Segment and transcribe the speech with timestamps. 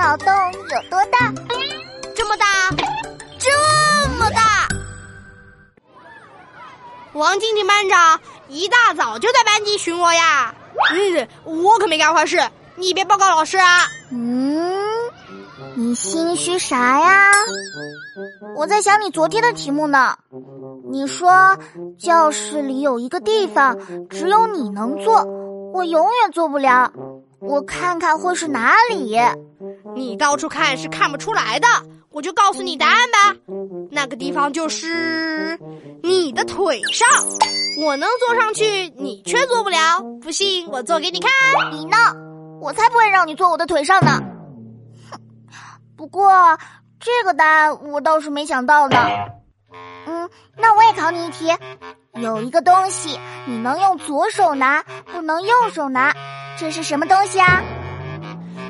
[0.00, 1.30] 脑洞有多大？
[2.16, 2.46] 这么大，
[3.38, 4.66] 这么大！
[7.12, 8.18] 王静静班长
[8.48, 10.54] 一大早就在班级巡逻呀。
[10.90, 12.40] 嗯，我可没干坏事，
[12.76, 13.80] 你别报告老师啊。
[14.10, 14.72] 嗯，
[15.74, 17.30] 你心虚啥呀？
[18.56, 20.16] 我在想你昨天的题目呢。
[20.90, 21.58] 你说
[21.98, 23.76] 教室里有一个地方
[24.08, 25.22] 只有你能坐，
[25.74, 26.90] 我永远做不了。
[27.38, 29.14] 我看看会是哪里？
[29.94, 31.66] 你到处看是看不出来的，
[32.10, 33.36] 我就告诉你答案吧。
[33.90, 35.58] 那个地方就是
[36.02, 37.08] 你的腿上，
[37.82, 40.00] 我能坐上去，你却坐不了。
[40.22, 41.30] 不信我坐给你看。
[41.72, 41.96] 你呢？
[42.60, 44.20] 我才不会让你坐我的腿上呢。
[45.96, 46.58] 不过
[46.98, 48.98] 这个答案我倒是没想到呢。
[50.06, 51.50] 嗯，那我也考你一题。
[52.14, 54.82] 有一个东西你能用左手拿，
[55.12, 56.14] 不能右手拿。
[56.58, 57.62] 这是什么东西啊？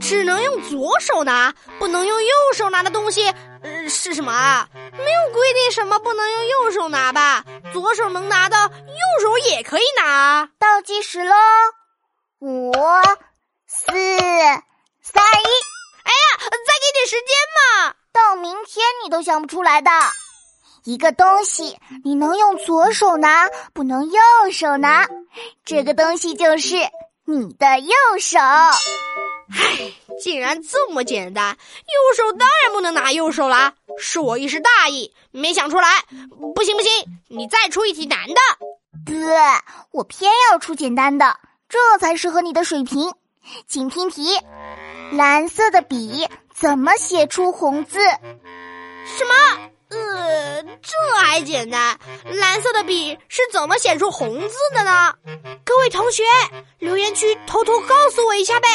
[0.00, 3.28] 只能用左手拿，不能用右手拿的东西，
[3.62, 4.68] 呃，是什么啊？
[4.92, 7.44] 没有规定什么不能用右手拿吧？
[7.72, 10.48] 左手能拿的，右手也可以拿。
[10.58, 11.34] 倒计时喽，
[12.40, 12.72] 五、
[13.66, 15.48] 四、三、一。
[16.04, 17.94] 哎呀，再给点时间嘛！
[18.12, 19.90] 到明天你都想不出来的
[20.84, 24.20] 一个东西，你能用左手拿，不能右
[24.52, 25.08] 手拿。
[25.64, 26.76] 这个东西就是。
[27.28, 28.38] 你的右手，
[29.52, 31.56] 唉， 竟然这么简单！
[31.56, 35.88] 右手当然不能拿右手了，是我一时大意，没想出来。
[36.54, 36.90] 不行不行，
[37.28, 38.34] 你再出一题难的。
[39.04, 39.16] 对，
[39.92, 43.12] 我偏要出简单的，这才适合你的水平。
[43.68, 44.40] 请听题：
[45.12, 47.98] 蓝色的笔怎么写出红字？
[48.00, 49.70] 什么？
[49.88, 50.90] 呃，这
[51.24, 55.14] 还简单，蓝色的笔是怎么写出红字的呢？
[55.64, 56.24] 各位同学，
[56.80, 58.66] 留言区偷偷告诉我一下呗。